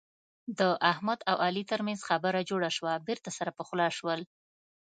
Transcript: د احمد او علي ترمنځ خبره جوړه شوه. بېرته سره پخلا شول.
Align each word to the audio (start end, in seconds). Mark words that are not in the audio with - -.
د 0.59 0.61
احمد 0.91 1.19
او 1.31 1.37
علي 1.45 1.63
ترمنځ 1.71 1.99
خبره 2.09 2.39
جوړه 2.49 2.69
شوه. 2.77 2.93
بېرته 3.07 3.29
سره 3.37 3.55
پخلا 3.57 3.87
شول. 3.97 4.21